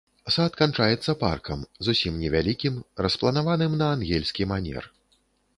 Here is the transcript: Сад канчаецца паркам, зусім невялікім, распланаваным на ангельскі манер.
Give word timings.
Сад 0.35 0.51
канчаецца 0.61 1.13
паркам, 1.23 1.59
зусім 1.87 2.17
невялікім, 2.23 2.79
распланаваным 3.07 3.79
на 3.83 3.91
ангельскі 3.97 4.51
манер. 4.55 4.93